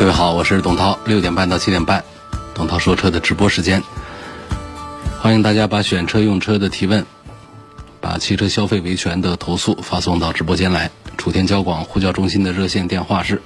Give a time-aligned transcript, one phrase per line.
[0.00, 2.02] 各位好，我是董涛，六点半到七点半，
[2.54, 3.82] 董涛说车的直播时间，
[5.20, 7.04] 欢迎大家把选车用车的提问，
[8.00, 10.90] 把汽车消费维权的投诉发送到直播间来。
[11.18, 13.42] 楚天交广呼叫中心的热线电话是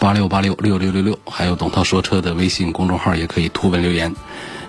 [0.00, 4.12] 八六八六六六六六，还有董涛说车的微信公众号也可以图文留言。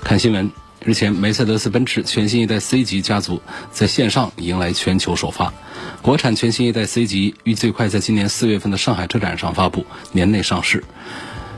[0.03, 0.51] 看新闻，
[0.85, 5.53] 日前梅赛德斯奔驰全新一代 C 级家族在线上迎来全球首发，
[6.01, 10.83] 国产全新一代 C 级预计最快在今年四月份的上海车展上发布，年内上市。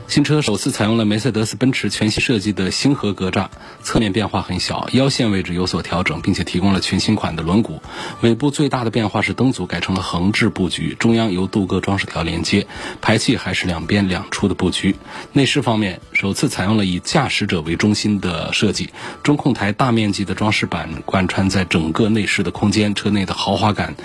[0.08, 3.48] 新车首次采用了梅赛德斯奔驰全新设计的星河格栅，
[3.82, 7.80] 侧面变化很小，腰线位置有所调整，并且提供了全新款的轮毂。
[8.20, 12.66] 尾部最大的变化是灯组改成了横置布局，中央由镀铬装饰条连接，
[13.02, 14.94] 排气还是两边两出的布局。
[15.32, 18.90] 内饰方面，首次采用了以驾驶者为中心的设计，
[19.24, 23.96] 中控台大面积的装饰板贯穿在整个内饰的空间，车内的豪华感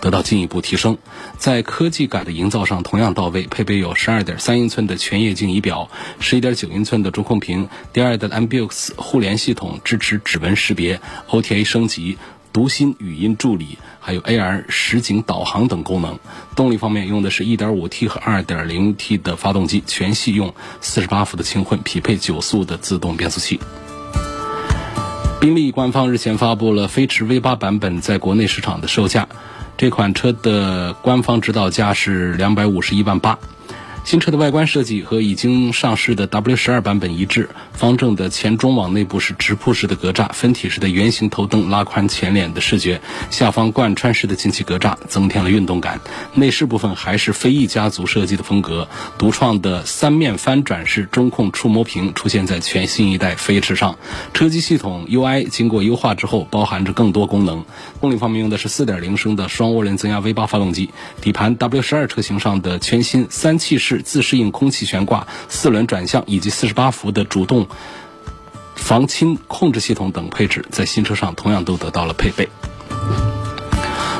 [0.00, 0.98] 得到进一步提升。
[1.38, 12.18] 在科技感的营造上同样到位，配备有十二点三英寸的全液晶仪表，十一点九英寸的中控屏，第二代的 MBUX 互联系统支持指纹识别，OTA 升级。
[12.52, 16.18] 读心语音助理，还有 AR 实景导航等功能。
[16.54, 23.60] 动力方面用的是 1.5T 和 2.0T 的发动机，全系用48伏的轻混，匹配九速的自动变速器。
[25.38, 29.28] 宾利官方日前发布了飞驰 V8 版本在国内市场的售价，
[29.76, 33.38] 这款车的官方指导价是两百五十一万八。
[34.06, 43.00] 新车的外观设计和已经上市的 W 十二版本一致，方正的前中网内部是直瀑式的格栅，分体式的圆形头灯拉宽前脸的视觉，
[43.32, 46.00] 下方贯穿式的进气格栅增添了运动感。
[46.34, 48.86] 内饰部分还是飞翼家族设计的风格，
[49.18, 53.98] 独创的三面翻转式中控触摸屏出现在全新一代飞驰上。
[54.32, 57.64] 车机系统 UI 经过优化之后，包含着更多功能。
[58.00, 60.90] 动力方面用的是4.0升的双涡轮增压 V8 发动机，
[61.20, 63.95] 底盘 W 十二车型上的全新三气式。
[64.02, 67.66] 自适应空气悬挂、四轮转向以及四十八伏的主动
[68.74, 72.48] 防倾控制系统等配置，在新车上同样都得到了配备。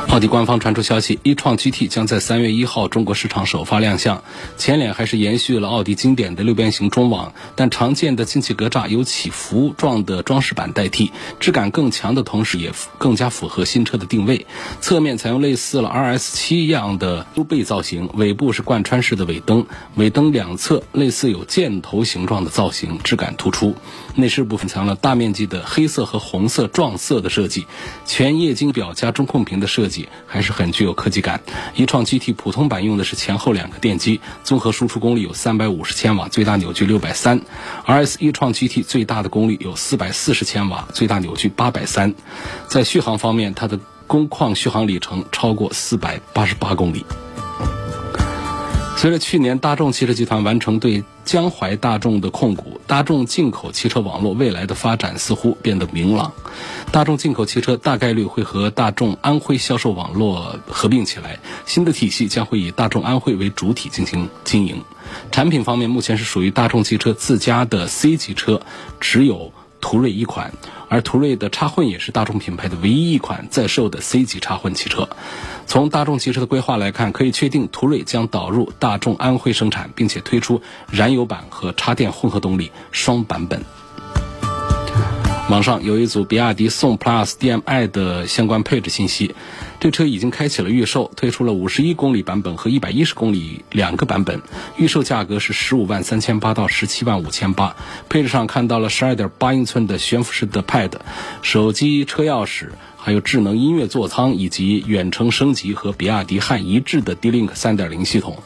[0.08, 4.22] 奥迪官方传出消息一创 GT 将在三月一号中国市场首发亮相。
[4.56, 14.46] 前脸还是延续了奥迪经典的六边形中网，但常见的进气格栅由起伏状的装饰板代替，质感更强的同时，也更加符合新车的定位。
[14.80, 23.74] 侧面采用类似了 RS7 一样的 U 背造型，尾部是贯穿式的尾灯，尾灯两侧类似有箭头形状的造型，质感突出。
[24.14, 27.66] 内饰部分采用了大面积的黑色和红色撞色的设计，
[28.06, 29.95] 全液晶表加中控屏的设计。
[30.26, 31.40] 还是很具有科技感。
[31.76, 37.40] 一创 GT 普通版用的是前后两个电机，综合输出功率有三百五十千瓦，最大扭矩六百三。
[37.86, 42.12] RS 一创 GT 最大的功率有四百四十千瓦，最大扭矩八百三。
[42.66, 47.06] 在续航方面，它的工况续航里程超过四百八十八公里。
[48.96, 56.32] 随着去年大众汽车集团完成对江淮大众的控股，大众进口汽车网络未来的发展似乎变得明朗。
[56.92, 64.82] 大众进口汽车大概率会和大众安徽销售网络合并起来，新的体系将会以大众安徽为主体进行经营。
[65.30, 68.60] 产品方面，目前是属于大众汽车自家的 C 级车，
[69.00, 69.52] 只有。
[69.80, 70.52] 途锐一款，
[70.88, 75.08] 而途锐的插混也是大众品牌的唯一一款在售的 C 级插混汽车。
[75.66, 80.60] 从大众汽车的规划来看，可以确定途锐将导入大众安徽生产，并且推出
[80.90, 83.64] 燃油版和插电混合动力双版本。
[85.48, 89.36] 网上有一组比亚迪宋 PLUS DM-i 的相关配置信息，
[89.78, 94.40] 这车已经开启了预售，推出了五十一公里版本和一百一十公里两个版本，
[94.76, 97.76] 预售价格是十五万三千八到十七万五千八。
[98.08, 100.92] 配置上看到了十二点八英寸的悬浮式的 Pad，
[101.42, 102.68] 手机、车钥匙。
[103.06, 108.42] 还有智能音乐座舱以及远程升级和比亚迪汉一致的 D-Link 3.0系统。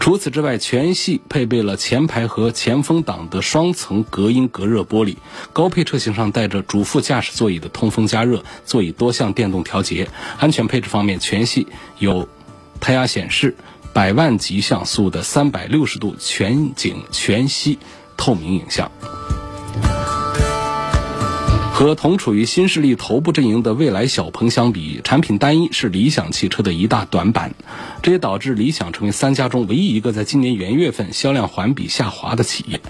[0.00, 5.16] 除此之外，全系配备了前排和前风挡的双层隔音隔热玻璃。
[5.54, 10.06] 高配车型上带着主副驾驶座椅的通风加热，座椅多项电动调节。
[10.38, 11.66] 安全配置方面，全系
[11.98, 12.28] 有
[12.80, 13.56] 胎压显示、
[13.94, 17.78] 百万级像素的360度全景全息
[18.18, 18.92] 透明影像。
[21.72, 27.54] 和同处于新势力头部阵营的未来、小鹏相比，产品单一是理想汽车的一大短板，
[28.02, 32.80] 这也导致理想成为三家中唯一一个在今年元月份销量环比下滑的企业。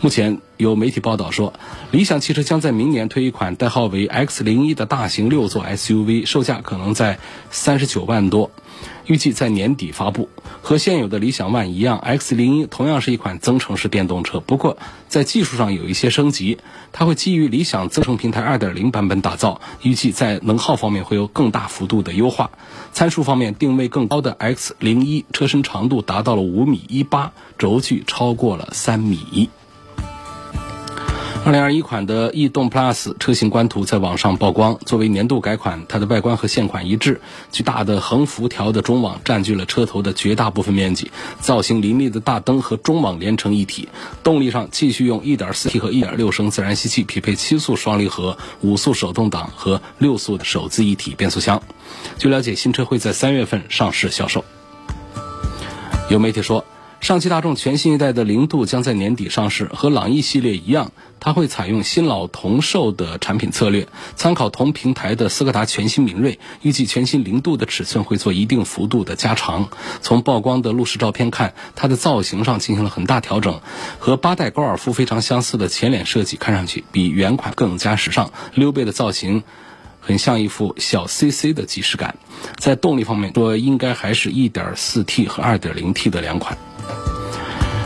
[0.00, 1.52] 目前有媒体报道说，
[1.90, 7.18] 理想汽车将在明年推一款代号为 X 零一的大型六座 SUV，售价可能在
[7.50, 8.50] 三十九万多。
[9.06, 10.28] 预计在年底发布。
[10.60, 14.78] 和现有的理想 ONE 一样，X 零一同样是一款增程式电动车，不过
[15.08, 16.58] 在技术上有一些升级。
[16.92, 22.52] 它会基于理想增程平台2.0版本打造，预计在能耗方面会有更大幅度的优化。
[22.92, 29.50] 参数方面，定位更高的 X 零一车身长度达到了五米一八，轴距超过了三米。
[31.44, 41.10] 二零二一款的逸动 Plus 车型官图在网上曝光，作为年度改款，它的外观和现款一致，巨大的横幅条的中网占据了车头的绝大部分面积，
[41.40, 43.88] 造型凌厉的大灯和中网连成一体。
[44.22, 51.60] 动力上继续用 1.4T 和1.6升自然吸气匹配七速双离合、五速手动挡和六速的手自一体变速箱。
[52.18, 54.44] 据了解，新车会在三月份上市销售。
[56.08, 56.64] 有媒体说。
[57.02, 69.68] 上汽大众全新一代的零度将在年底上市，和朗逸系列一样，它会采用新老同售的产品策略，参考同平台的斯柯达全新明锐，预计全新零度的尺寸会做一定幅度的加长。
[70.00, 73.60] 从曝光的路试照片看，它的造型上进行了很大调整，
[73.98, 78.30] 和八代高尔夫非常相似的前脸设计，看上去比原款更加时尚。
[78.54, 79.42] 溜背的造型。
[80.02, 82.16] 很像一副小 CC 的即视感，
[82.58, 86.58] 在动力方面说，应该还是一点四 T 和二点零 T 的两款。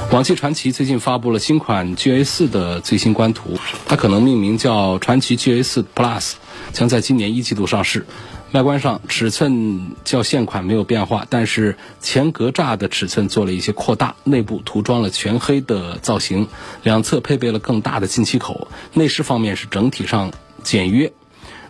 [0.08, 6.34] 广汽传祺最近发布了新款 GA 四的最新官图，它可能命名叫传祺 GA 四 Plus，
[6.72, 8.06] 将在今年一季度上市。
[8.52, 16.46] 外观上尺寸较现款没有变化，但是前格栅的尺寸做了一些扩大，内部涂装了全黑的造型，
[16.84, 18.68] 两侧配备了更大的进气口。
[18.94, 20.32] 内饰方面是整体上
[20.62, 21.12] 简约。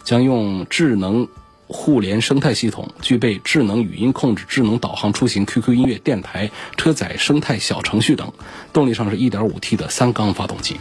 [0.07, 1.27] 将用智能
[1.67, 8.33] 互联生态系统，具备智能语音控制、智能导航出行、QQ 音乐、电台、车载生态小程序等。
[8.73, 10.77] 动力上是 1.5T 的三缸发动机。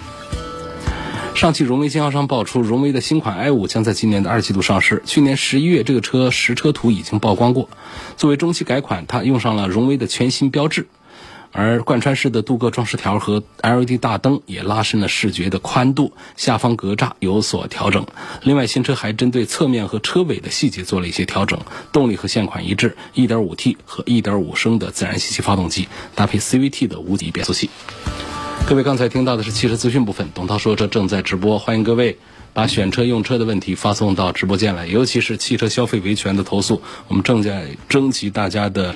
[1.33, 5.01] 上汽荣威经销商爆出，荣威的新款 i5 将在今年的二季度上市。
[5.07, 7.68] 去年十一月，这个车实车图已经曝光过。
[8.16, 10.88] 作为中期改款，它用上了荣威的全新标志。
[11.57, 18.06] 而贯穿式的镀铬装饰条和 LED 大灯也拉伸了视觉的宽度，下方格栅有所调整。
[18.44, 21.57] 另外，新车还针对侧面和车尾的细节做了一些调整。
[21.94, 27.69] 动力和现款一致，1.5T 和1.5升的自然吸气发动机，搭配 CVT 的无级变速器。
[28.68, 32.18] 各位刚才听到的是汽车资讯部分，董涛说车正在直播，欢迎各位
[32.51, 38.94] 把选车用车的问题发送到直播间来，尤其是汽车消费维权的投诉，我们正在征集大家的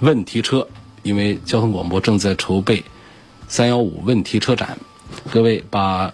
[0.00, 0.68] 问题车。
[1.02, 2.84] 因为交通广播正在筹备
[3.48, 4.78] “三幺五”问题车展，
[5.30, 6.12] 各位把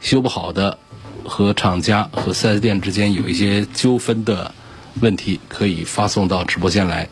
[0.00, 0.78] 修不好的
[1.24, 4.54] 和厂家和 4S 店之间有一些纠纷的
[5.00, 7.08] 问题，可以发送到直播间来。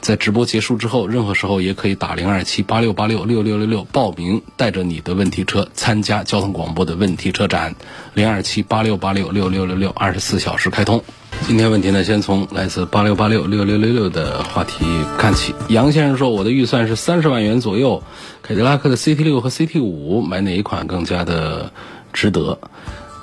[0.00, 7.76] 在直播结束之后，任何时候也可以打零二七八六八六六六六六报名，带着你的问题车参加交通广播的问题车展。
[8.14, 11.04] 零二七八六八六六六六六，二十四小时开通。
[11.44, 14.84] 今天问题呢，先从来自八六八六六六六六的话题
[15.18, 15.54] 看起。
[15.68, 18.02] 杨先生说，我的预算是三十万元左右，
[18.42, 21.70] 凯迪拉克的 CT 六和 CT 五买哪一款更加的
[22.12, 22.58] 值得？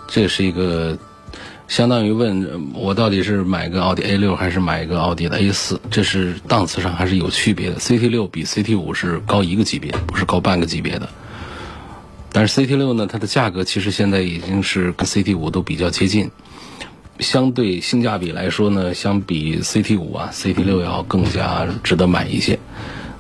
[0.08, 0.98] 这是一个。
[1.68, 7.76] 相当于问我到底是买个奥迪 A 六还是买一个奥迪的 A 四，这是档次上还是有区别的。
[7.76, 11.08] CT 六比 CT 五是高一个级别，不是高半个级别的。
[12.32, 16.32] 但是 CT 六呢，它的价格其实现在已经是跟 CT 五都比较接近，
[17.20, 22.60] 相对性价比来说呢，相比 CT 五啊，CT 六要更加值得买一些。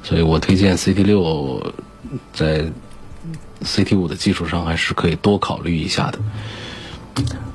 [0.03, 1.73] 所以我推荐 CT 六
[2.33, 2.71] 在
[3.61, 6.19] CT 五的基础上还是可以多考虑一下的。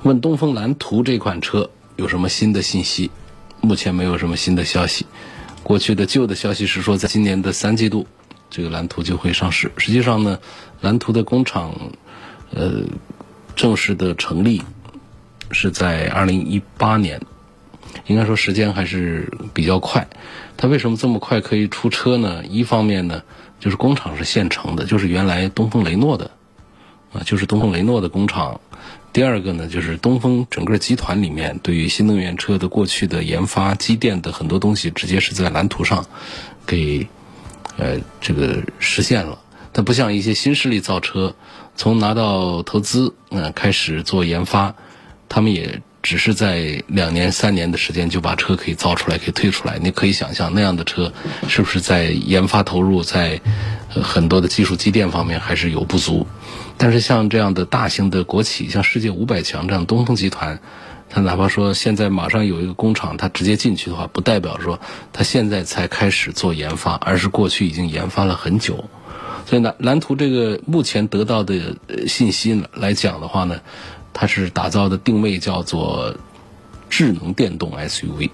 [0.03, 3.11] 问东风蓝图这款车有什么新的信息？
[3.63, 5.07] 目前没有什么新的消息。
[5.63, 8.07] 过去的旧的消息是说，在今年的三季度，
[8.51, 9.73] 这个蓝图就会上市。
[9.79, 10.39] 实际上呢，
[10.83, 11.75] 蓝图的工厂，
[12.53, 12.83] 呃，
[13.57, 14.61] 正式的成立
[15.55, 17.21] 是在二零一八年，
[18.07, 20.09] 应该说时间还是比较快。
[20.57, 22.45] 它为什么这么快可以出车呢？
[22.45, 23.23] 一方面呢，
[23.61, 26.31] 就是工厂是现成的，就是原来东风雷诺的，
[27.13, 28.61] 啊，就是东风雷诺的工厂。
[29.13, 36.07] 第二个呢，就是东风整个集团里面对于新能源车的过去的研发积淀的很多东西，直接是在蓝图上
[36.67, 37.07] 给
[37.77, 39.39] 呃这个实现了。
[39.73, 41.35] 它不像一些新势力造车，
[41.77, 44.75] 从拿到投资嗯开始做研发，
[45.35, 49.81] 他们也只是在两年、三年的时间就把车可以造出来、可以推出来。
[49.83, 51.13] 你可以想象那样的车
[51.49, 53.41] 是不是在研发投入、在
[53.89, 56.25] 很多的技术积淀方面还是有不足。
[56.77, 60.61] 但是像这样的大型的国企，像世界五百强这样东风集团，
[61.11, 64.79] 它哪怕说现在马上有一个工厂，它直接进去的话，不代表说
[65.13, 68.85] 它现在才开始做研发，而是过去已经研发了很久。
[69.47, 71.77] 所以呢，蓝图这个目前得到的
[72.07, 73.61] 信息来讲的话呢，
[74.15, 76.15] 它是打造的定位叫做
[76.89, 78.31] 智能电动 SUV，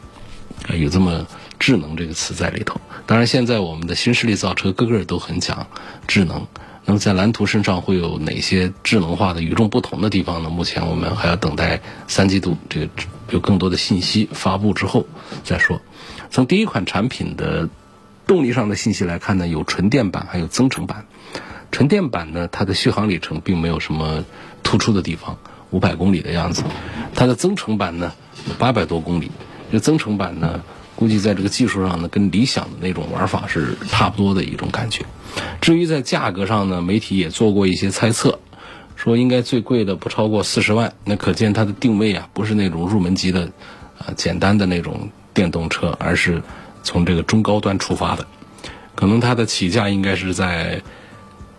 [0.69, 1.27] 啊，有这么
[1.59, 2.81] 智能这个词在里头。
[3.07, 5.67] 当然，现在我们的新势力造车个个都很讲
[6.07, 6.47] 智能。
[6.85, 10.51] 那么在蓝图身上会有哪些智能化的与众不同的地方呢？
[10.51, 12.89] 目前我们还要等待三季度这个
[13.31, 15.05] 有更多的信息发布之后
[15.43, 15.81] 再说。
[16.31, 17.69] 从第一款产品的。
[18.27, 21.05] 动力上的信息来看呢，有纯电版，还有增程版。
[21.73, 24.25] 纯电版呢，它的续航里程并没有什么
[24.63, 25.37] 突出的地方，
[25.71, 26.63] 五百公里的样子。
[27.15, 28.13] 它的增程版呢，
[28.49, 29.31] 有八百多公里。
[29.73, 30.63] 这增程版呢，
[30.97, 35.05] 估计在这个技术上呢，跟理想的那种玩法是差不多的一种感觉。
[35.61, 38.39] 至于在价格上呢，媒体也做过一些猜测，
[38.97, 40.93] 说应该最贵的不超过四十万。
[41.05, 43.51] 那可见它的定位啊，不是那种入门级的
[43.99, 46.43] 啊简单的那种电动车，而是。
[46.83, 48.27] 从这个中高端出发的，
[48.95, 50.81] 可能它的起价应该是在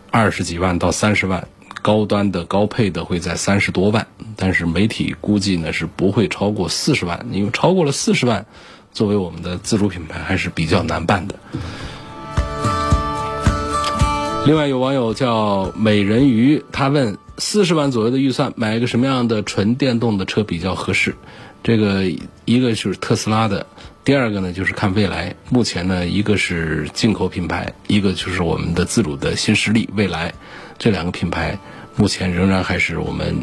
[0.10, 1.48] 二十几万到三十万，
[1.82, 8.46] 高端的高配的会在三十多万，但是媒体估计呢是不会超过四十万，因为超过了四十万，
[8.92, 11.36] 作为我们的自主品牌还是比较难办的。
[14.46, 21.16] 另外有网友叫美人鱼，他问四十万左右的预算买一个什么样的纯电动的车比较合适？
[21.64, 22.06] 这个
[22.46, 23.68] 一个就是特斯拉的。
[24.04, 25.36] 第二个呢，就是看未来。
[25.50, 30.34] 目前呢，一个是进口品牌，一个就是我们的自主的新势力未来。
[30.82, 31.60] 这两个品牌
[31.96, 33.38] 目前仍然还是我们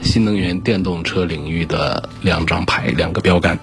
[0.00, 3.58] 新能源电动车领域的两张牌、两个标杆。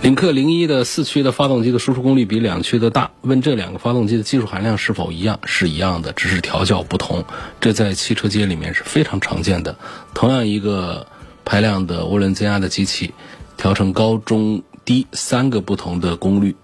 [0.00, 5.38] 领克零一的四驱的发动机的输出功率比两驱的大，问这两个发动机的技术含量是否一样？
[5.44, 7.22] 是一样的，只是调教不同。
[7.60, 9.76] 这在汽车界里面是非常常见的。
[10.14, 11.06] 同样一个
[11.44, 13.12] 排量的涡轮增压的机器。
[13.58, 16.56] 调成高中低三个不同的功率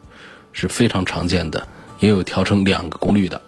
[0.53, 1.67] 是非常常见的，
[2.01, 3.41] 也有调成两个功率的，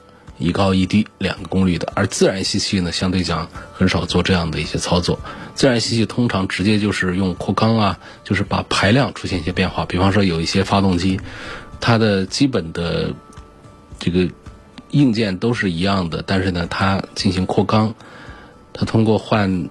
[0.45, 1.93] 一高一低两个功率的。
[1.95, 5.19] 而自然吸气呢，相对讲很少做这样的一些操作。
[5.55, 9.85] 自然吸气通常直接就是用扩缸啊，就是把排量出现一些变化。
[9.85, 11.21] 比方说有一些发动机，
[11.81, 13.13] 它的基本的
[13.99, 14.29] 这个
[14.91, 17.95] 硬件都是一样的，但是呢，它进行扩缸，
[18.73, 19.69] 它通过换。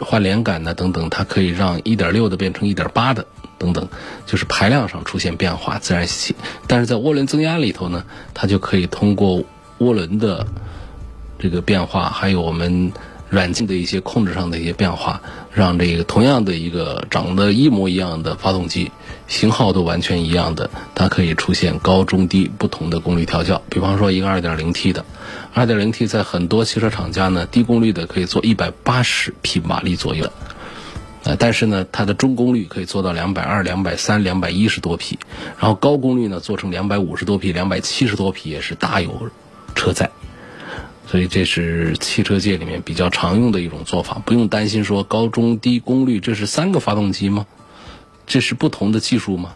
[0.00, 3.24] 换连杆呢，等等，它可以让一点六的变成一点八的，
[3.58, 3.88] 等等，
[4.26, 6.36] 就是排量上出现变化，自然吸气。
[6.66, 9.44] 但是在涡轮增压里头呢，它就可以通过
[9.78, 10.46] 涡轮的
[11.38, 12.92] 这个变化，还有我们。
[13.30, 15.20] 软件的一些控制上的一些变化，
[15.52, 18.90] 让这个同样的一个长得一模一样的发动机，
[19.26, 23.60] 型号都完全一样的，它可以出现高中低不同的功率调校。
[23.68, 25.04] 比方说一个 2.0T 的
[25.54, 30.32] ，2.0T 在很多汽车厂家呢，低功率的可以做180匹马力左右，
[31.24, 35.18] 呃，但是呢，它的中功率可以做到220、230、210多匹，
[35.60, 39.28] 然后高功率呢做成250多匹、270多匹也是大有
[39.78, 40.10] 车载。
[41.06, 47.46] 所以这是汽车界里面比较常用的一种做法，不用担心说高中低功率这是三个发动机吗？
[48.26, 49.54] 这是不同的技术吗？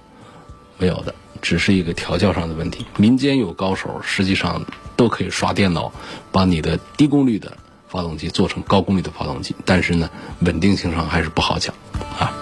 [0.79, 2.87] 没有的，只是一个调教上的问题。
[2.97, 4.65] 民间有高手，实际上
[4.97, 5.93] 都可以刷电脑，
[6.31, 7.55] 把你的低功率的
[7.87, 10.09] 发动机做成高功率的发动机，但是呢，
[10.41, 11.75] 稳定性上还是不好讲
[12.19, 12.33] 啊。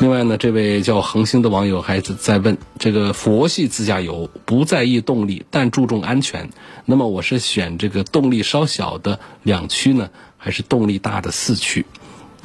[0.00, 6.50] 另外呢，这位叫恒星的网友还是在问：这个佛系自驾游不在意动力，但注重安全。
[6.84, 11.86] 那么我是选这个动力稍小的两驱呢，还是动力大的四驱？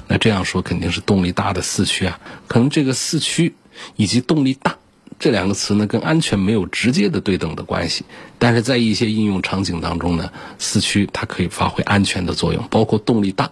[0.07, 2.19] 那这样说肯定是动力大的四驱啊。
[2.47, 3.55] 可能这个四驱
[3.97, 4.77] 以及动力大
[5.19, 8.05] 这两个词呢，跟安全没有直接的对等的关系。
[8.37, 13.51] 但是在一些应用场景当中呢，四驱它可以发挥安全的作用，包括动力大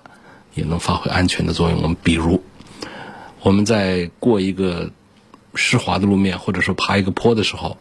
[0.54, 1.82] 也能发挥安全的作用。
[1.82, 2.42] 我们比如。
[3.48, 4.92] 我们在过一个
[5.56, 7.78] 湿滑的路面，或者说爬一个坡的时候，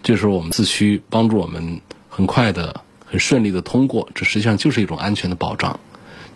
[0.00, 5.80] 这时候我们四驱帮助我们很快的、很顺利的通过，这实际上就是一种安全的保障。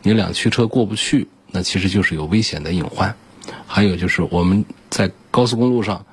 [0.03, 3.15] 你两驱车过不去，那其实就是有危险的隐患。
[3.69, 6.05] 还有就是我们在高速公路上，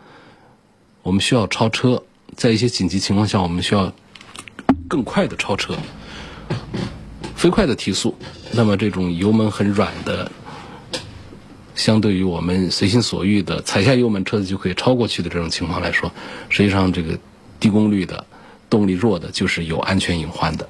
[1.01, 2.03] 我们需要超车，
[2.35, 3.91] 在一些紧急情况下，我们需要
[4.87, 5.75] 更快的超车，
[7.35, 8.15] 飞快的提速。
[8.51, 10.31] 那么这种油门很软的。
[11.79, 16.11] 相对于我们随心所欲的踩下油门，车子就可以超过去的这种情况来说，
[16.49, 17.17] 实际上这个
[17.59, 18.25] 低功率的、
[18.69, 20.67] 动力弱的，就是有安全隐患的。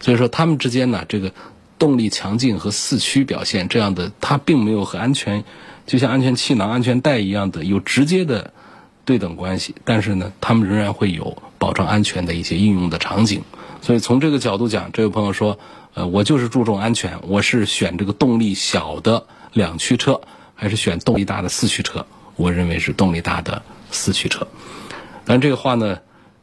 [0.00, 1.32] 所以说，他们之间呢，这个
[1.78, 5.44] 动力强劲和四驱表现这样的，它并没有和安全，
[5.86, 8.52] 就像安全气囊、安全带一样的有直接的
[9.04, 9.74] 对等关系。
[9.84, 13.42] 但是呢，它们仍然会有保障安全的一些应用的场景。
[13.82, 15.58] 所以从这个角度讲，这位朋友说，
[15.94, 20.20] 呃，我就是注重安全，我是选这个动力小的两驱车，
[20.58, 22.04] 还是选动力大的四驱车？
[22.36, 24.46] 我认为是动力大的四驱车。
[25.24, 26.00] 但这个话呢，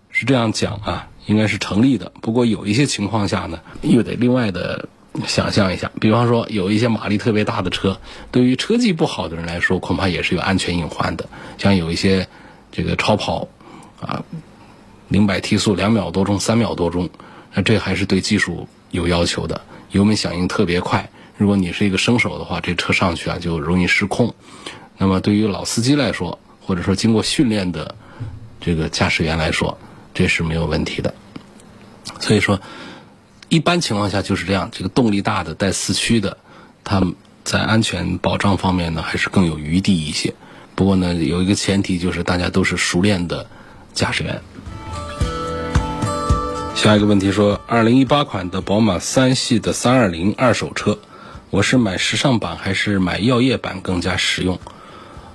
[0.09, 2.11] 是这样讲啊，应该是成立的。
[2.21, 4.89] 不过有一些情况下呢，又得另外的。
[5.25, 11.29] 想象一下，比方说有一些马力特别大的车，对于车技不好的人来说，恐怕也是有安全隐患的。
[11.57, 12.27] 像有一些
[12.69, 13.47] 这个超跑，
[14.01, 14.25] 啊，
[15.07, 17.09] 零百提速两秒多钟、三秒多钟，
[17.53, 21.09] 那这还是对技术有要求的，油门响应特别快。
[21.37, 24.33] 如果你是一个生手的话，这车上去啊就容易失控。
[24.97, 27.95] 那么对于老司机来说，或者说经过训练的
[28.59, 29.77] 这个驾驶员来说，
[30.13, 31.13] 这是没有问题的。
[32.19, 32.59] 所以说。
[33.47, 36.35] 一般情况下就是这样，这个动力大的带四驱的，
[36.83, 36.99] 它
[37.43, 40.33] 在安全保障方面呢还是更有余地一些。
[40.73, 43.47] 不过呢，有一个前提就是大家都是熟练的
[43.93, 44.41] 驾驶员。
[46.73, 50.97] 下一个问题说，二零一八款的宝马三系的三二零二手车，
[51.55, 54.59] 我是买时尚版还是买药业版更加实用？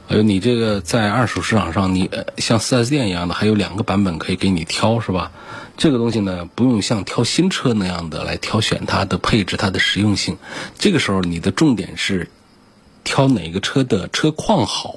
[0.09, 5.33] 呃，你这个在二手市场上，你像 4S 店一样的，还有两个版本可以给你挑，是吧？
[5.79, 10.37] 这个东西呢，不用像挑新车那样的来挑选它的配置、它的实用性。
[10.79, 12.29] 这个时候，你的重点是
[13.03, 14.97] 挑哪个车的车况好。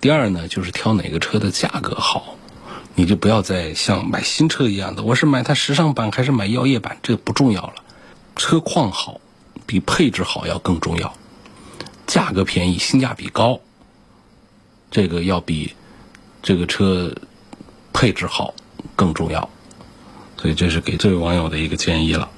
[0.00, 2.34] 第二呢，就是挑哪个车的价格好。
[2.96, 7.74] 你就不要再像买新车一样的，我是买它时尚版还是买药业版，这不重要了。
[8.34, 9.20] 车况好
[9.66, 11.14] 比配置好要更重要，
[12.06, 13.60] 价格便宜、性价比高，
[14.90, 15.74] 这个要比
[16.42, 17.14] 这个车
[17.92, 18.54] 配置好
[18.96, 19.48] 更重要。
[20.36, 22.28] 所以这是给这位网友的一个建议了。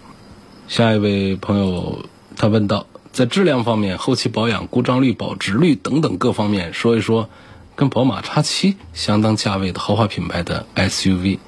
[0.68, 7.30] 下一位朋友他问到，在质量方面、后期保养、故障率、保值率等等各方面，说一说
[7.74, 11.38] 跟宝马 X7 相当价位的豪华品牌的 SUV，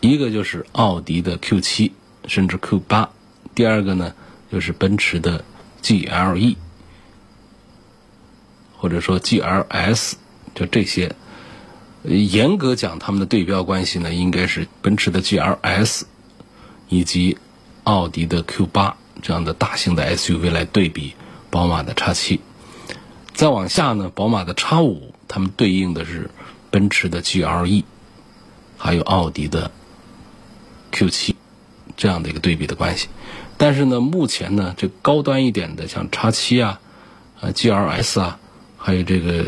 [0.00, 1.90] 一个就是奥迪的 Q7
[2.26, 3.08] 甚至 Q8，
[3.54, 4.14] 第二个呢
[4.56, 5.44] 就是奔驰的
[5.82, 6.56] GLE
[8.78, 10.14] 或者说 GLS，
[10.54, 11.14] 就这些。
[12.04, 16.04] 严格讲，他们的对标关系呢，应该是奔驰的 GLS
[16.88, 17.36] 以及
[17.84, 21.14] 奥迪的 Q8 这样的大型的 SUV 来对比
[21.50, 22.40] 宝马的 X7。
[23.34, 26.30] 再往下呢，宝马的 X5，它们对应的是
[26.70, 27.84] 奔驰的 GLE，
[28.78, 29.70] 还有奥迪的
[30.92, 31.34] Q7
[31.94, 33.08] 这样的一个对比的关系。
[33.58, 36.80] 但是呢，目前呢，这高端一点的像 X7 啊、
[37.40, 38.38] 啊 GLS 啊，
[38.76, 39.44] 还有这个。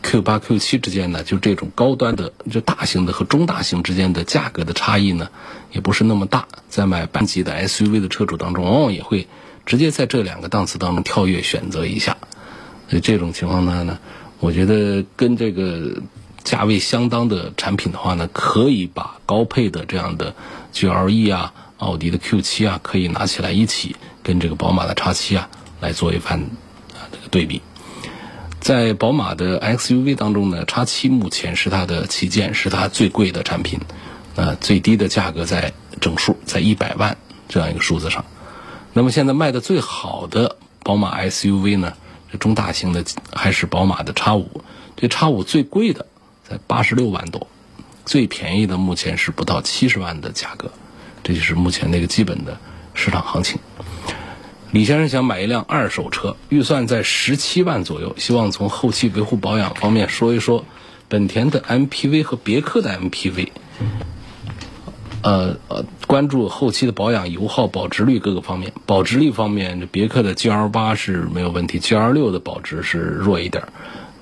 [0.00, 5.28] Q 八、Q 七之间呢，就这种高端的、就大型的和中大型之间的价格的差异呢，
[5.72, 6.46] 也不是那么大。
[6.68, 9.26] 在买半级的 SUV 的车主当中，往往也会
[9.66, 12.16] 直接在这两个档次当中跳跃选择一下。
[12.88, 13.98] 所以这种情况呢，呢，
[14.38, 16.00] 我觉得跟这个
[16.44, 20.32] 价位相当的产品的话呢，可以把高配的这样的
[20.72, 25.48] GLE 啊、奥迪的 Q 七啊，可以拿起来一起跟这个宝马的 X 七啊
[25.80, 26.38] 来做一番
[26.92, 27.62] 啊这个对比。
[28.60, 33.78] 在宝马的 XUV 当中呢，X 七目前是它的旗舰，是它最贵的产品，
[34.34, 37.16] 呃，最低的价格在整数在一百万
[37.48, 38.24] 这样一个数字上。
[38.92, 41.92] 那么现在卖的最好的宝马 SUV 呢，
[42.32, 44.64] 这中大型的还是宝马的 X 五，
[44.96, 46.04] 这 X 五最贵的
[46.42, 47.46] 在八十六万多，
[48.04, 50.72] 最便宜的目前是不到七十万的价格，
[51.22, 52.58] 这就是目前那个基本的
[52.94, 53.58] 市场行情。
[54.70, 60.64] 李先生想买一辆二手车，预算在十七万左右，希望从后期维护保养方面说一说
[61.08, 63.48] 本田的 MPV 和别克的 MPV。
[65.20, 68.72] 呃呃，关注后期的保养、油耗、保值率各个方面。
[68.86, 73.64] 保值率方面，别克的 GL 八是没有问题，GL 六的保值是弱一点。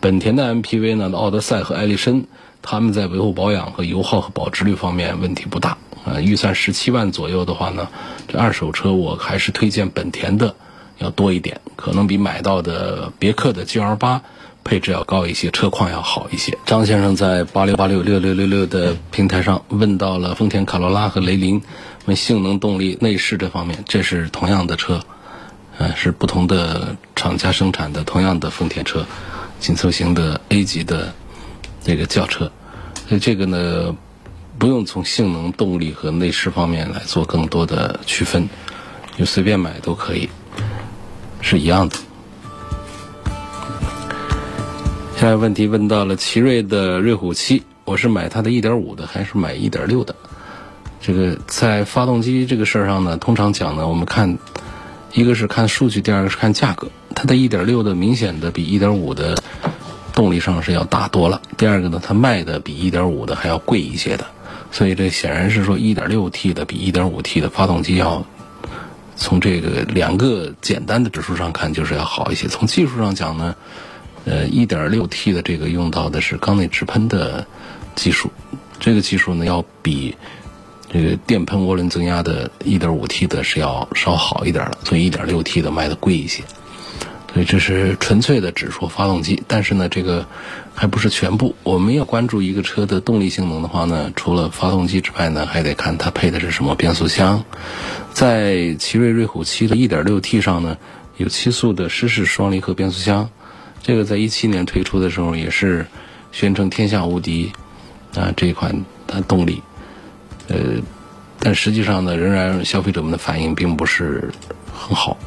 [0.01, 2.25] 本田的 MPV 呢，奥德赛和艾力绅，
[2.63, 5.77] 他们在维护保养和油耗和保值率方面问题不大。
[6.07, 7.89] 呃，预算十七万左右的话呢，
[8.29, 10.55] 这二手车我还是推荐本田的
[10.99, 14.23] 要多一点，可能比买到的别克的 GL 八
[14.63, 16.57] 配置要高一些，车况要好一些。
[16.65, 21.61] 张先生在八六八六六六六六的平台上问到了丰田卡罗拉和雷凌，
[22.05, 25.01] 问性能、动力、内饰这方面，这是同样的车，
[25.77, 29.05] 呃，是不同的厂家生产的同样的丰田车，
[29.59, 31.13] 紧凑型的 A 级的
[31.83, 32.53] 这个轿车，
[33.09, 33.97] 所以这个呢。
[34.59, 38.49] 不用从性能、动力和内饰方面来做更多的区分，
[39.17, 40.29] 就随便买都可以，
[41.41, 41.97] 是一样的。
[45.19, 50.15] 下一个问题问到了奇瑞的瑞虎七，我是买它的1.5的还是买1.6的？
[51.01, 54.39] 这个在发动机这个事儿上呢，通常讲呢，我们看
[55.13, 56.89] 一个是看数据，第二个是看价格。
[57.15, 59.37] 它的1.6的明显的比1.5的
[60.13, 61.41] 动力上是要大多了。
[61.57, 64.27] 第二个呢，它卖的比1.5的还要贵一些的，
[64.77, 68.23] 所以这显然是说 1.6T 的比 1.5T 的发动机要
[69.17, 72.47] 从这个两个简单的指数上看就是要好一些。
[72.47, 73.57] 从技术上讲呢，
[74.27, 77.47] 呃，1.6T 的这个用到的是缸内直喷的
[77.95, 78.31] 技术，
[78.79, 80.15] 这个技术呢要比。
[80.89, 86.45] 这个电喷涡轮增压的 1.5T 的是要稍好一点的，所以 1.6T 的卖的贵一些。
[87.37, 90.25] 所以这是纯粹的只说发动机，但是呢，这个
[90.75, 91.55] 还不是全部。
[91.65, 97.45] 我们要关注一个车的动力性能的话呢，除了发动机之外呢，还得看它配的是什么变速箱。
[98.15, 100.79] 在奇瑞瑞虎7的 1.6T 上呢，
[101.19, 103.29] 有七速的湿式双离合变速箱，
[103.83, 105.87] 这个在一七年推出的时候也是
[106.33, 107.53] 宣称天下无敌
[108.15, 109.61] 啊，这一款的动力。
[110.49, 110.57] 呃，
[111.39, 114.33] 但实际上呢，仍然消费者们的反应并不是
[114.73, 115.19] 很好，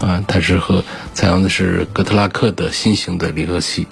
[0.00, 3.86] 啊，它是和采用的是哥特拉克的新型的离合器，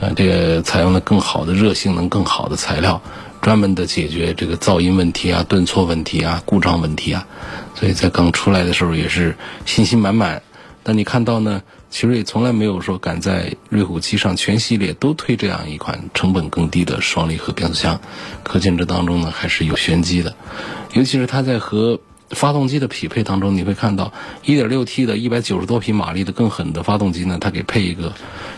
[0.00, 3.00] 啊，这个采用了更好的热性能、更好的材料，
[3.40, 7.26] 专门的解决这个噪音问题啊、顿挫问题啊、故障问题啊，
[7.74, 10.42] 所以在刚出来的时候也是信心满满。
[10.82, 11.62] 但你看到呢？
[11.88, 18.00] 奇瑞从来没有说敢在瑞虎七上全系列都推这样一款成本更低的双离合变速箱，
[18.42, 20.34] 可见这当中呢还是有玄机的。
[20.92, 24.12] 尤其是它在和发动机的匹配当中，你会看到
[24.44, 28.12] 1.6T 的190多匹马力的更狠的发动机呢，它给配一个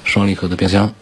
[0.04, 0.94] 双离合的变速箱。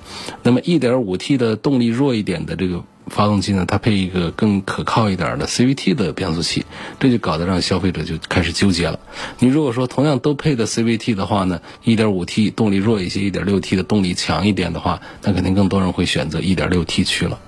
[0.42, 2.82] 那么 1.5T 的动力弱一点的这个。
[3.08, 6.66] 发动机呢，它配一个更可靠一点的 CVT 的变速器，
[6.98, 8.98] 这就搞得让消费者就开始纠结了。
[9.38, 17.38] 你如果说同样都配的 CVT 的话呢，1.5T 动力弱一些，1.6T 的动力强一点的话，那肯定更多人会选择 1.6T 去了。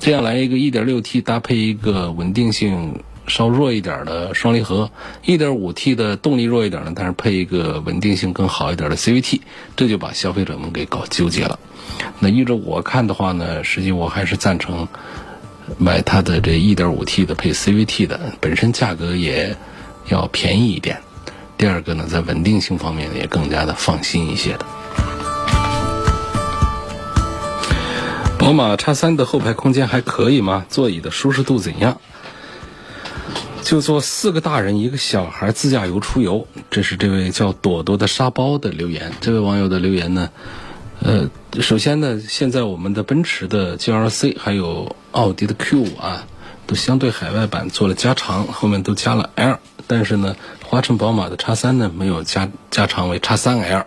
[0.00, 4.90] 这样来一个 1.6T 搭配一个稳定性稍弱一点的双离合
[5.24, 9.40] ，1.5T 的动力弱一点呢，但是配一个稳定性更好一点的 CVT，
[9.76, 11.58] 这就把消费者们给搞纠结了。
[12.18, 14.88] 那依着我看的话呢，实际我还是赞成
[15.78, 19.56] 买它的这 1.5T 的配 CVT 的，本身价格也
[20.08, 21.00] 要便宜一点。
[21.56, 24.66] 第二个呢，在稳定性方面也更加的放心一些的。
[28.38, 30.66] 宝马 X3 的后排空间还可以吗？
[30.68, 32.00] 座椅的舒适度怎样？
[33.62, 39.12] 就坐四个大人一个小孩自驾游出游，这是这位叫朵朵的沙包的留言。
[39.20, 40.30] 这位网友的留言呢？
[41.00, 46.26] 呃，首先呢，现在我们的奔驰的 GLC 还有奥迪的 Q5 啊，
[46.66, 49.58] 都相对海外版做了加长，后面都加了 L。
[49.86, 53.84] 但是呢，华晨宝马的 X3 呢没有加加长为 X3L。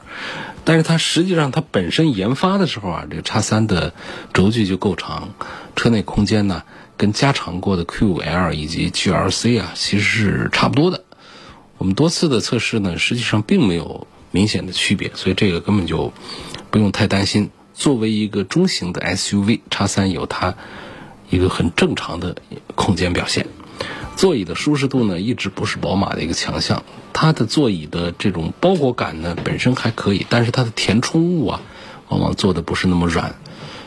[0.63, 3.93] 但是它实际上它本身研发的时候啊，这个 X3 的
[4.33, 5.29] 轴距就够长，
[5.75, 6.63] 车内空间呢
[6.97, 11.03] 跟加长过的 Q5L 以及 GLC 啊其实是差不多的。
[11.77, 16.13] 我们多次的测试呢，实际上并没有明显的区别，所以这个根本就。
[16.71, 17.51] 不用太担心。
[17.73, 20.55] 作为一个中型的 SUV，叉三有它
[21.29, 22.35] 一个很正常的
[22.75, 23.47] 空间表现。
[24.17, 26.83] 座椅的舒适度呢，一直不是宝马的一个强项。
[27.13, 31.61] 它的座椅的这种包裹感呢，本身还可以，但是它的填充物啊，
[32.09, 33.33] 往往做的不是那么软。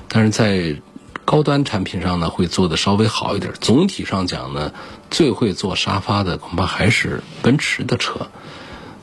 [0.09, 0.81] 但是在
[1.31, 3.53] 高端产品上呢，会做的稍微好一点。
[3.61, 4.73] 总体上讲呢，
[5.11, 8.29] 最会做沙发的恐怕还是奔驰的车。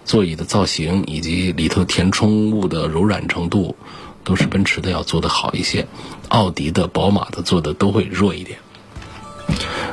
[0.06, 3.76] 座椅的造型以及里头填充物的柔软程度，
[4.24, 5.88] 都是奔驰的要做的好一些，
[6.30, 8.58] 奥迪的、宝马的做的都会弱一点。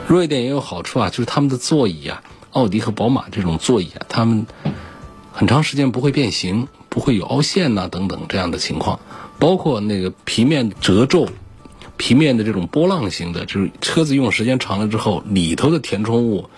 [0.09, 4.47] 弱一点也有好处啊，就是他们的座椅啊，奥迪和宝马这种座椅啊，他们
[5.33, 9.01] 很长时间不会变形，不会有凹陷呐等等这样的情况。
[9.39, 11.29] 包括那个皮面褶皱、
[11.97, 16.49] 皮面的这种波浪形的，就是车子用时间长了之后，里头的填充物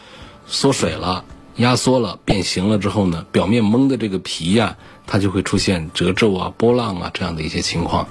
[0.47, 1.25] 缩水了。
[1.59, 8.09] 压缩了、变形了之后呢，表面蒙的这个皮呀，它就会出现褶皱啊、波浪啊这样的一些情况。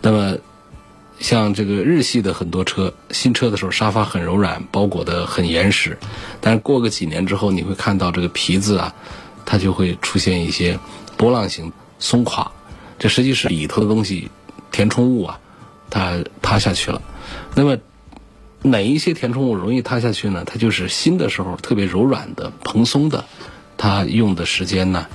[0.00, 0.36] 那么，
[1.20, 5.96] 像这个日系的很多车，新车的时候沙发很柔软，包裹的很严实，
[6.40, 8.92] 但是过个几年之后，你会看到这个皮子啊，
[9.46, 10.76] 它就会出现一些
[11.16, 12.50] 波浪形松垮。
[12.98, 14.28] 这实际是里头的东西
[14.72, 15.38] 填充物啊，
[15.92, 17.00] 它塌下去了。
[17.54, 17.76] 那么。
[18.64, 20.44] 哪一些填充物容易塌下去呢？
[20.46, 23.24] 它就是新的时候特别柔软的、蓬松的，
[23.76, 25.08] 它用的时间呢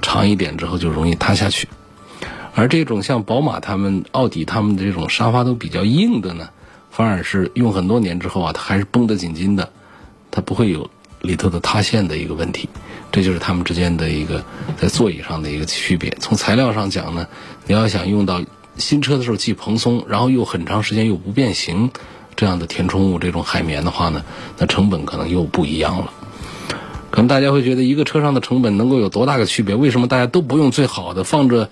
[0.00, 1.68] 长一点之后就容易塌下去。
[2.54, 6.48] 而这种像宝马、他们、奥迪他们的这种沙发都比较硬的呢，
[6.90, 9.70] 反而是用很多年之后啊，它还是绷得紧紧的，
[10.30, 10.88] 它不会有
[11.20, 12.66] 里头的塌陷的一个问题。
[13.12, 14.42] 这就是它们之间的一个
[14.78, 16.10] 在座椅上的一个区别。
[16.20, 17.28] 从材料上讲呢，
[17.66, 18.40] 你要想用到
[18.76, 21.90] 新车的时候既蓬松，然后又很长时间又不变形。
[22.36, 24.24] 这样的填充物，这种海绵的话呢，
[24.58, 26.12] 那成本可能又不一样了。
[27.12, 29.76] 可能大家会觉得一个车上的成本能够有多大个区别？
[29.76, 31.70] 为什么大家都不用最好的，放着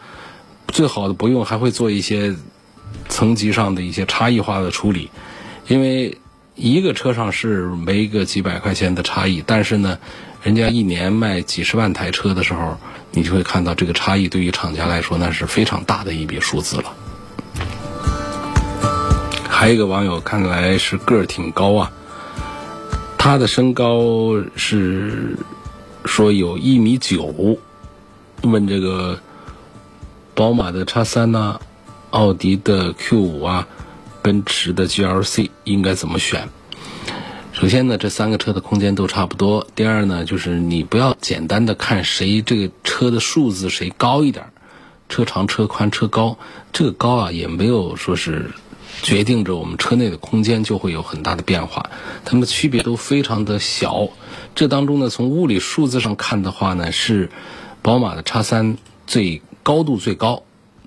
[0.69, 2.37] 最好的不用，还会做一些
[3.09, 5.11] 层级上的一些差异化的处理？
[5.67, 6.19] 因为
[6.55, 9.99] 一个车上是没个几百块钱的差异，但是呢，
[10.43, 12.77] 人家一年卖几十万台车的时候，
[13.13, 16.93] 你就会看到这个差异对于厂家来说那是非常大的一笔数字了。
[19.49, 21.93] 还有一个网友看来是个儿挺高啊，
[23.17, 25.37] 他的身高是
[26.05, 27.57] 说有一米九，
[28.43, 29.19] 问这个
[30.35, 31.61] 宝马的叉三呐，
[32.11, 33.67] 奥迪的 Q 五啊。
[34.25, 36.49] 奔驰的 GLC 应该怎么选？
[37.53, 39.67] 首先呢，这三个车的空间都差不多。
[39.75, 44.47] 第二呢，就是你不要简单的看谁这个车的数字谁高一点，
[45.09, 46.39] 车长、车宽、车高，
[46.73, 48.51] 这个高啊也没有说是
[49.03, 51.91] 决定着我们车内的空间就会有很大的变化，
[52.25, 54.09] 它们的区别都非常的小。
[54.55, 57.31] 这当中呢，从物理数字上看的话呢，是
[57.83, 60.43] 宝马的叉三最高度最高。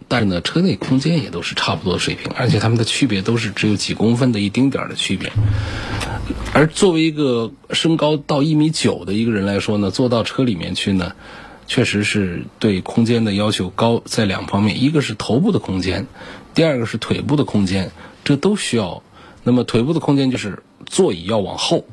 [0.07, 5.31] 但是呢，车内空间也都是差不多水平，而且它们的区别都是只有几公分的一丁点儿的区别。
[6.53, 11.13] 而作为一个身高到一米九的一个人来说呢，坐到车里面去呢，
[11.67, 16.07] 确实是对空间的要求高，在两方面，一个是头部的空间，
[16.53, 17.91] 第二个是腿部的空间，
[18.23, 19.01] 这都需要。
[19.43, 21.85] 那么腿部的空间就是座椅要往后。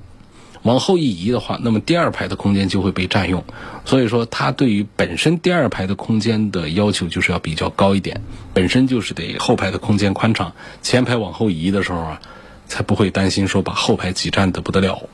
[0.62, 3.42] 往后一移的话，那么第二排的空间就会被占用，
[3.85, 8.22] 所以说它对于本身第二排的空间的要求就是要比较高一点，
[8.55, 12.20] 本身就是得后排的空间宽敞，前排往后移的时候啊，
[12.68, 15.09] 才不会担心说把后排挤占的不得了。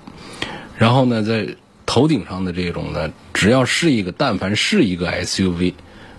[0.77, 1.57] 然后呢，在
[1.87, 5.73] 头顶上的这种呢，只要是一个，但凡是一个 SUV，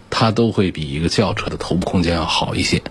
[0.09, 2.81] 它都会比一个轿车的头部空间要好一些。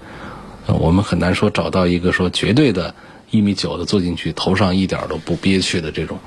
[0.67, 2.95] 我们很难说找到一个说绝对的。
[3.31, 6.19] 一米九的坐进去，头上一点都不憋屈的这种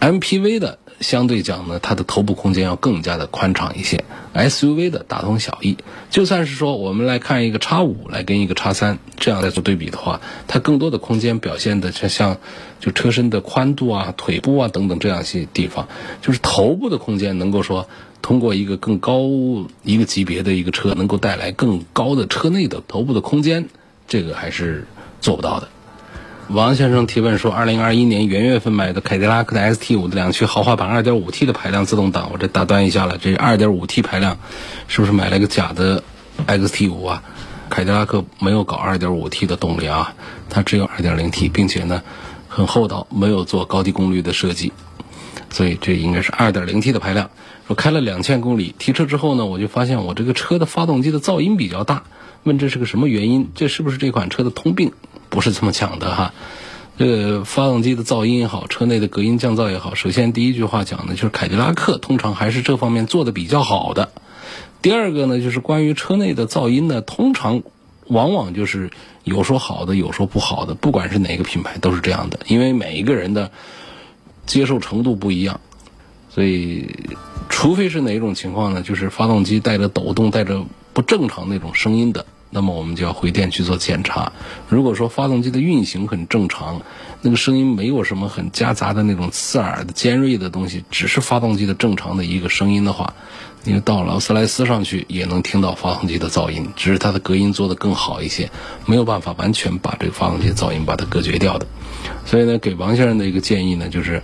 [0.00, 4.02] ，MPV 的相对讲呢，它的头部空间要更加的宽敞一些
[4.34, 5.76] ，SUV 的大同小异。
[6.10, 12.38] 就算是说我们来看一个叉五来跟一个叉三这样来做对比的话，它更多的空间表现的就像
[12.80, 15.86] 就车身的宽度啊、腿部啊等等这样一些地方，
[16.22, 17.88] 就是头部的空间能够说
[18.22, 19.20] 通过一个更高
[19.82, 23.68] 一个级别的一个车能够带来更高的车内的头部的空间，
[24.08, 24.86] 这个还是
[25.20, 25.68] 做不到的。
[26.48, 34.38] 王先生提问说：“二零二一年元月份买的凯迪拉克的 ST 五的两驱豪华版二点五 T 的排量自动挡，我这打断一下了，这二点五 T 排量
[34.86, 36.04] 是不是买了个假的
[36.46, 37.24] XT 五啊？
[37.68, 40.14] 凯迪拉克没有搞二点五 T 的动力啊，
[40.48, 42.04] 它只有二点零 T，并且呢
[42.48, 44.72] 很厚道，没有做高低功率的设计，
[45.50, 47.28] 所以这应该是二点零 T 的排量。
[47.66, 52.04] 说开了两千公里，提车之后呢，我就发现我这个车的发动机的噪音比较大，
[52.44, 53.50] 问这是个什么原因？
[53.56, 54.92] 这是不是这款车的通病？”
[55.36, 56.32] 不是这么讲的哈，
[56.96, 64.08] 这个发动机的噪音也好，车内的隔音降噪也好，首先第一句话讲的就是凯迪拉克通常还是这方面做的比较好的。
[64.80, 67.62] 第二个呢，就是关于车内的噪音呢，通常
[68.06, 68.90] 往往就是
[69.24, 73.50] 有说好的，有说不好的，不管是哪个品牌都是这样的，因为每一个人的
[74.46, 75.60] 接受程度不一样，
[76.30, 77.10] 所以
[77.50, 82.24] 除非是哪一种情况呢，就是发动机带着抖动、带着不正常那种声音的。
[82.50, 84.32] 那么我们就要回店去做检查。
[84.68, 86.80] 如果说发动机的运行很正常，
[87.22, 93.14] 那个声音没有什么很夹杂的那种刺耳的尖锐的东西，只是发动机的正常的一个声音的话，
[93.64, 98.50] 你到劳斯莱斯上去也能听到发动机的噪音，只是它的隔音做得更好一些，
[98.86, 101.66] 没有办法完全把这个发动机噪音把它隔绝掉的。
[102.24, 104.22] 所以呢，给王先生的一个建议呢，就是。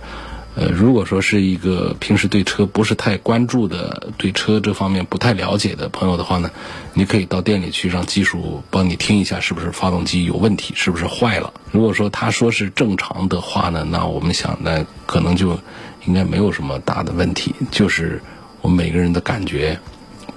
[0.55, 6.51] 呃，如果说是一个平时对车不是太关注的，对车这方面不太了解的朋友的话呢，
[6.93, 11.51] 你可以到店里去让技术帮你听一下，是不是发动机有问题，是不是坏了。
[11.71, 15.57] 如果说他说是正常的话呢，那我们想呢，可能就
[16.05, 18.21] 应该没有什么大的问题，就是
[18.61, 19.79] 我们每个人的感觉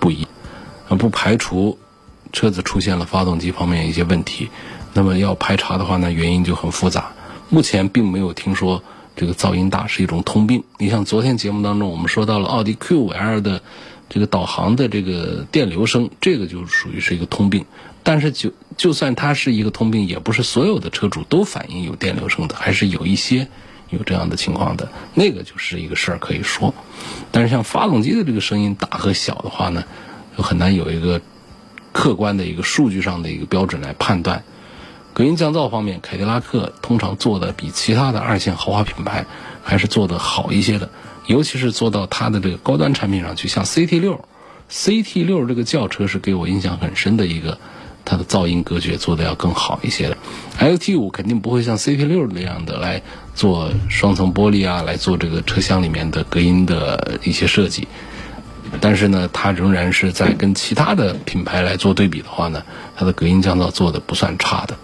[0.00, 0.26] 不一，
[0.88, 1.78] 不排除
[2.32, 4.48] 车子出现了发动机方面一些问题。
[4.94, 7.12] 那么要排查的话呢，原因就很复杂，
[7.50, 8.82] 目前并没有听说。
[9.16, 10.62] 这个噪音大是一种通病。
[10.78, 13.62] 你像昨天节目当中，我们说到了奥迪 Q5L 的
[14.08, 17.64] 这个导航的这个电流声，这个就属于是一个通病。
[18.02, 23.48] 但是就就算它是一个通病，也不是所有的车主都反映有电流声的，还是有一些
[23.90, 24.88] 有这样的情况的。
[25.14, 26.72] 那个就是一个事儿可以说。
[27.32, 29.82] 但是像发动机的这个声音大和小的话呢，
[30.36, 31.20] 就很难有一个
[31.90, 34.44] 客观的一个数据上的一个标准来判断。
[35.16, 39.24] 隔音降噪方面，凯迪拉克通常做的比其他的二线豪华品牌
[39.64, 40.90] 还是做的好一些的，
[41.26, 44.22] 尤其是做到它的这个高端产品上去，像 CT 六
[44.70, 47.56] ，CT 六这个轿车是给我印象很深的一个
[48.04, 50.18] 它的噪音隔绝做的要更好一些的。
[50.60, 53.00] LT 五肯定不会像 CT 六那样的来
[53.34, 57.88] 做双层玻璃啊，来做这个车厢里面的隔音的一些设计。
[58.82, 62.62] 但是呢，它仍然是在跟其他的品牌来做对比的话呢，
[62.94, 64.76] 它的隔音降噪做的不算差的。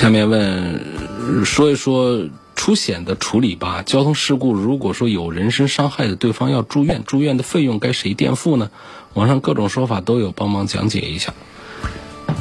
[0.00, 3.82] 下面问说一说出险的处理吧。
[3.84, 8.70] 交通事故如果说有人身伤害的，对方要住院，住院的费用该谁垫付呢？
[9.12, 11.34] 网上各种说法都有，帮忙讲解一下。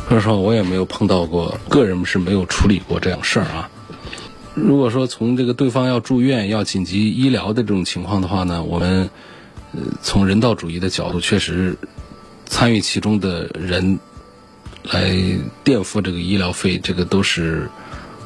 [0.08, 3.70] 说实话，我也没有碰到过，个人是没有处理过这样事儿啊。
[4.56, 9.10] 如果说从这个对方要住院、要紧急医疗的这种情况的话呢，我们
[9.74, 11.76] 呃从人道主义的角度，确实
[12.46, 14.00] 参与其中的人
[14.84, 15.14] 来
[15.64, 17.70] 垫付这个医疗费，这个都是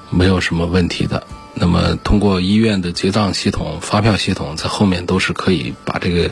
[0.09, 1.25] 没有什么问题的。
[1.55, 6.31] 那么通过医院的结账系统、发票系统，在后面都是可以把这个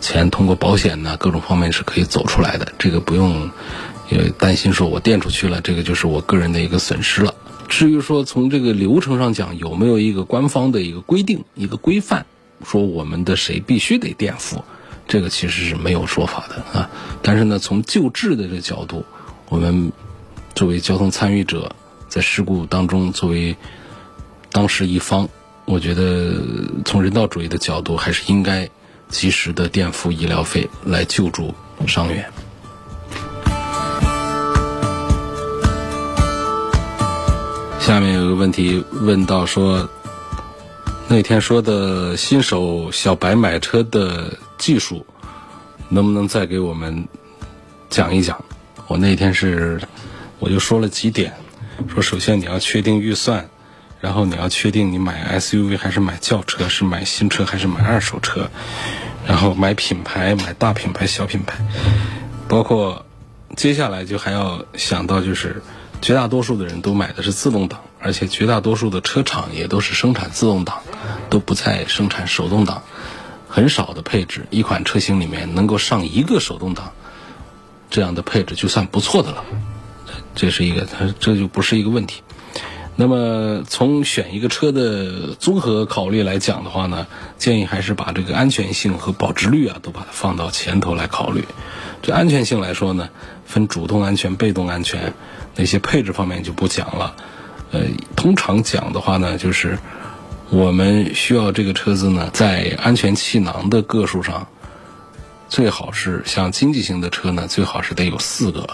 [0.00, 3.50] 钱通过保险呢各种方面是可以走出来的，这个不用
[4.10, 7.34] 也担心说我垫出去了，这个就是我个人的一个损失了。
[7.68, 12.24] 至于说从这个流程上讲，有没有一个官方的一个规定、一个规范，
[12.64, 14.64] 说我们的谁必须得垫付，
[15.08, 16.90] 这个其实是没有说法的啊。
[17.22, 19.04] 但是呢，从救治的这个角度，
[19.48, 19.92] 我们
[20.54, 21.74] 作为交通参与者，
[22.08, 23.56] 在事故当中作为
[24.50, 25.28] 当事一方，
[25.64, 26.40] 我觉得
[26.84, 28.68] 从人道主义的角度，还是应该
[29.08, 31.54] 及时的垫付医疗费来救助
[31.86, 32.30] 伤员。
[37.80, 39.88] 下面有个问题问到说，
[41.06, 45.04] 那天说的新手小白买车的技术，
[45.90, 47.06] 能不能再给我们
[47.90, 48.42] 讲一讲？
[48.86, 49.80] 我那天是
[50.38, 51.32] 我就说了几点，
[51.88, 53.48] 说首先你要确定预算，
[54.00, 58.50] 然后你要确定你买 SUV 还是买轿车，是买新车还是买二手车，
[59.26, 61.58] 然后买品牌，买大品牌、小品牌，
[62.48, 63.04] 包括
[63.56, 65.62] 接下来就还要想到就是。
[66.02, 70.82] 绝大多数的人都买的是自动挡，而且绝大多数的车厂也都是生产自动挡，
[71.30, 72.82] 都不再生产手动挡。
[73.48, 76.92] 很少的配置，一款车型里面能够上一个手动挡，
[77.94, 79.44] 这样的配置就算不错的了。
[80.34, 82.22] 这是一个，它这就不是一个问题。
[82.96, 87.06] 那么从选一个车的综合考虑来讲的话呢，
[87.38, 91.44] 建议还是把这个安全性和保值率啊都把它放到前头来考虑。
[92.02, 93.10] 这安全性来说呢，
[93.44, 95.14] 分主动安全、被动安全。
[95.54, 97.14] 那些配置方面就不讲了，
[97.70, 97.82] 呃，
[98.16, 99.78] 通常讲的话呢，就是
[100.50, 104.48] 我们需要这个车子呢，在安全气囊的个数上，
[105.54, 108.68] 最好是像经济型的车呢，最好是得有四个，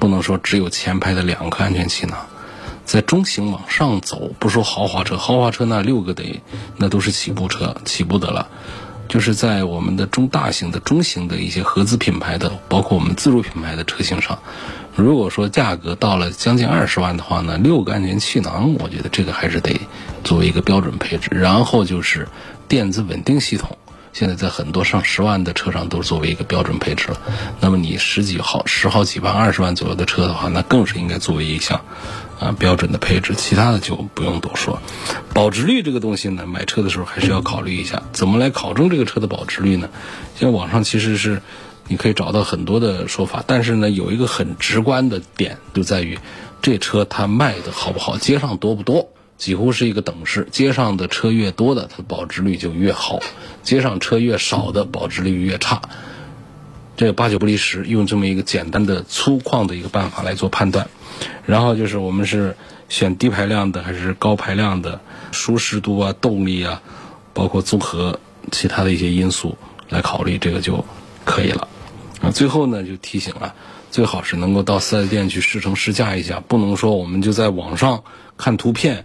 [0.00, 2.18] 不能说只有前排的两个安全气囊。
[2.84, 6.42] 在中型往上走，不说豪华车，豪华车那六个得，
[6.78, 8.48] 那都是起步车，起步的了。
[9.06, 14.40] 就是在我们的中大型的、中型的一些合资品牌的，包括我们自主品牌的车型上。
[14.96, 19.80] 如果说价格到了将近二十万的话呢，六个安全气囊，我觉得这个还是得
[20.24, 21.30] 作为一个标准配置。
[21.30, 22.26] 然后就是
[22.66, 23.78] 电子稳定系统，
[24.14, 27.18] 现在在很多上十万的车上都作为一个标准配置了。
[27.60, 31.84] 那么你十几号、十好几万、二十万左右的车的话，那更是应该作为一项
[32.40, 33.34] 啊标准的配置。
[33.36, 34.80] 其他的就不用多说。
[35.34, 39.90] 保值率这个东西呢，买车的时候还是要考虑一下，怎么来考证这个车的保值率呢？
[40.38, 41.42] 现在网上其实是。
[41.86, 46.18] 你可以找到很多的说法，但是呢，有一个很直观的点就在于，
[46.62, 50.46] 这车它卖的好不好，街上多不多，几乎是一个等式。
[50.50, 53.18] 街上的车越多的，它保值率就越好；
[53.62, 55.82] 街上车越少的，保值率越差。
[56.96, 60.88] 这个八九不离十，用这么一个简单的粗犷的一个办法来做判断。
[61.44, 62.56] 然后就是我们是
[62.88, 65.00] 选低排量的还是高排量的，
[65.32, 66.80] 舒适度啊、动力啊，
[67.32, 68.20] 包括综合
[68.52, 69.56] 其他的一些因素
[69.88, 70.84] 来考虑，这个就
[71.24, 71.66] 可以了。
[72.22, 73.54] 啊，最后呢就提醒了，
[73.90, 78.04] 最好是能够到四 S 店去试乘试驾一下，不能说我们就在网上
[78.36, 79.04] 看图片，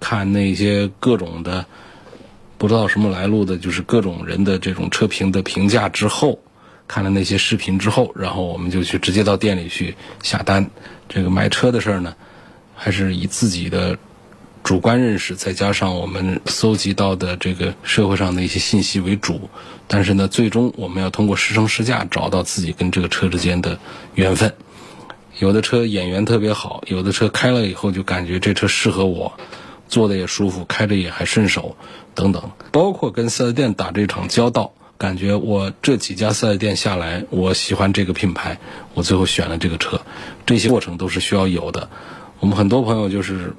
[0.00, 1.64] 看那些各种的
[2.58, 6.40] 不知道什么来路的，就是各种人的这种车评的评价之后，
[6.88, 10.68] 看了那些视频之后，然后我们就去直接到店里去下单。
[11.08, 12.16] 这个买车的事儿呢，
[12.74, 13.96] 还是以自己的。
[14.62, 19.48] 主观认识再加上我们搜集到的这个社会上的一些信息为主，
[19.88, 23.80] 但是呢，最终我们要通过试乘试驾找到自己跟这个车之间的
[24.14, 24.52] 缘分。
[25.38, 29.32] 有的车眼缘特别好，有的车开了以后就感觉这车适合我，
[29.90, 31.76] 坐的也舒服，开着也还顺手，
[32.14, 32.50] 等等。
[32.72, 38.58] 包括跟四 S 店打这场交道，感觉我这几家四 S 店下来，我喜欢这个品牌，
[38.94, 40.00] 我最后选了这个车。
[40.46, 41.90] 这些过程都是需要有的。
[42.38, 43.52] 我们很多朋友就是。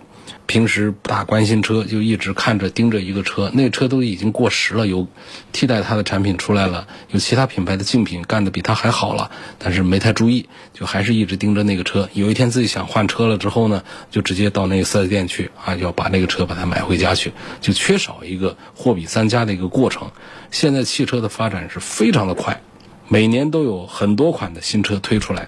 [0.52, 5.08] 平时不大关心车，就一直看着盯着一个车，那车都已经过时了，有
[5.54, 12.10] 替代它的产品出来了，有其他品牌的竞品干的比它还好了，但是没太注意，就还是一直盯着那个车。
[12.12, 17.32] 有一天自己想换车了之后呢，就直接到那个四 S 店去啊，要把那个车把它买回家去，
[17.62, 20.12] 就缺少一个货比三家的一个过程。
[20.52, 22.62] 现在汽车的发展是非常的快，
[23.08, 25.48] 每年都有很多款的新车推出来，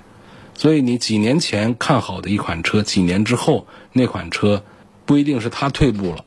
[0.54, 4.64] 所以你几年前看好的一款车，几年之后那款车。
[5.06, 6.24] 不一定是它退步了，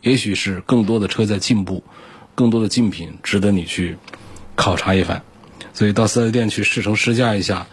[0.00, 1.84] 也许是更多的车在进步，
[2.34, 3.96] 更多的竞品值得你去
[4.56, 5.22] 考察一番。
[5.72, 7.66] 所以到四 S 店去试乘试驾一下，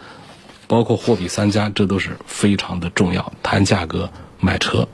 [0.66, 3.32] 包括货比三家，这都是非常的重要。
[3.42, 4.88] 谈价格买车，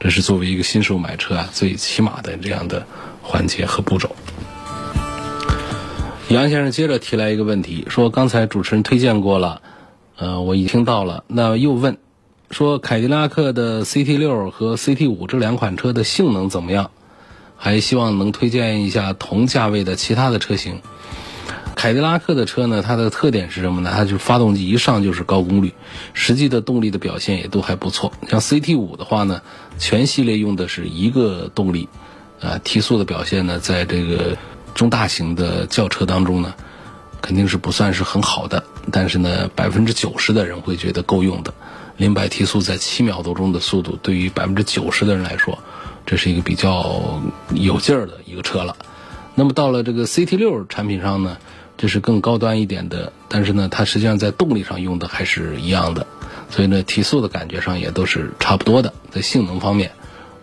[0.00, 2.86] 这是作为一个新手买车啊最起码的这样的
[3.22, 4.14] 环节和步骤。
[6.28, 9.62] 杨先生接着提来一个问题，说刚才主持人推荐过了，
[10.16, 11.96] 呃，我已听到了，那又问。
[12.50, 16.90] 说凯迪拉克的 CT 六和 CT 五这两款车的性能怎么样？
[17.56, 20.80] 还希望能推荐一下同价位的其他的车型。
[21.74, 23.92] 凯迪拉克的车呢，它的特点是什么呢？
[23.94, 25.74] 它就发动机一上就是高功率，
[26.14, 28.12] 实际的动力的表现也都还不错。
[28.28, 29.42] 像 CT 五的话呢，
[29.78, 31.88] 全系列用的是一个动力，
[32.40, 34.36] 啊，提速的表现呢，在这个
[34.74, 36.54] 中大型的轿车当中呢，
[37.20, 41.52] 肯定是不算是很好的，但是呢，百分之九十的人会觉得够用的。
[41.98, 45.58] 零百提速在七秒多钟的速度，对于百分之九十的人来说，
[46.06, 47.20] 这是一个比较
[47.52, 48.76] 有劲儿的一个车了。
[49.34, 51.36] 那么到了这个 CT 六产品上呢，
[51.76, 56.06] 这是更高端一点的，但是呢，它实际上在动力上用的还是一样的，
[56.50, 58.94] 所以呢，提速的感觉上也都是差不多的。
[59.10, 59.90] 在性能方面，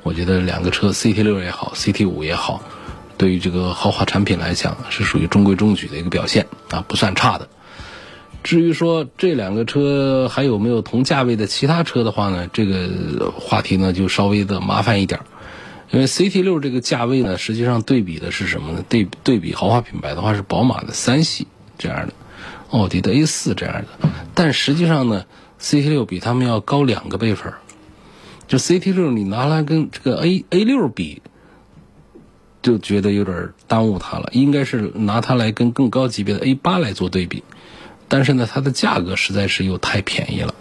[0.03, 2.61] 我觉得两个车 CT 六也好，CT 五也好，
[3.17, 7.47] 对于这个豪华产品来讲，是属于中规中矩的一个表现啊，不算差的。
[8.45, 12.47] 至于说这两个车还有没有同价位的其他车的话呢？
[12.53, 15.19] 这个话题呢就稍微的麻烦一点，
[15.89, 18.85] 因为 CT 六这个价位呢，实际上对比的是什么呢？
[18.87, 21.47] 对对比豪华品牌的话是宝马的三系
[21.79, 22.13] 这样的，
[22.69, 25.25] 奥迪的 A 四这样的，但实际上呢
[25.59, 27.51] ，CT 六比他们要高两个辈分。
[28.47, 31.23] 就 CT 六你拿来跟这个 A A 六比，
[32.61, 37.43] 就觉得有点耽误它了，应该是拿它来跟更高级别的 A 八来做对比。
[38.07, 40.53] 但是呢，它的价格实在是又太便宜了，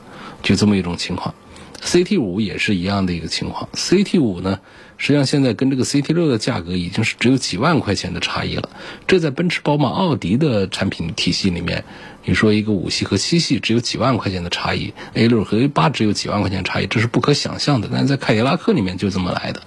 [0.42, 1.34] 就这么一种情况。
[1.82, 3.68] CT 五也是一样的一个情况。
[3.74, 4.60] CT 五呢，
[4.96, 8.70] 实际上现在跟这个 CT 六的价格已经是只有几万块钱的差异了。
[9.06, 11.84] 这在奔驰、宝马、奥迪的产品体系里面。
[12.26, 17.88] 你说一个五系和七系只有几万块钱的差异，A 六和 A 八只有几万块钱差异，这是不可想象的。
[17.92, 19.62] 但是在凯迪拉克里面就这么来的，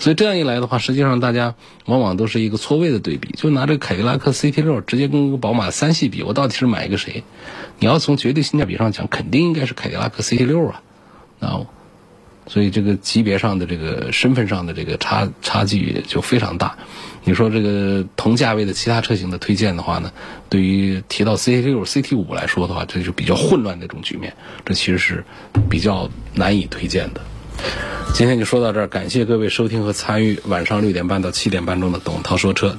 [0.00, 1.54] 所以这样一来的话，实际上大家
[1.84, 7.22] 往往都是一个错位的对比，就拿这个凯迪拉克 CT 六直接跟个宝马三系比，我到底是买一个谁？
[7.78, 10.82] 你要从绝对性价比上讲，肯定应该是凯迪拉克 CT 六啊，
[11.38, 11.60] 啊。
[12.46, 16.76] 所以这个级别上的这个身份上的这个差差距就非常大。
[17.24, 20.12] 你说这个同价位的其他车型的推荐的话呢，
[20.48, 24.34] 对于提到 CT 六、CT 五来说的话，这就比较混乱的一种局面，
[24.64, 25.24] 这其实是
[25.70, 27.20] 比较难以推荐的。
[28.12, 32.76] 今天就说到这儿，感谢各位收听和参与晚上六点半到七点半钟的董涛说车。